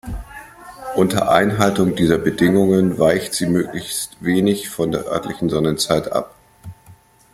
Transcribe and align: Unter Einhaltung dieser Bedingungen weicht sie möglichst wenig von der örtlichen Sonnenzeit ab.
Unter 0.95 1.29
Einhaltung 1.29 1.95
dieser 1.95 2.17
Bedingungen 2.17 2.97
weicht 2.97 3.35
sie 3.35 3.45
möglichst 3.45 4.17
wenig 4.19 4.67
von 4.67 4.91
der 4.91 5.05
örtlichen 5.05 5.47
Sonnenzeit 5.49 6.11
ab. 6.11 6.33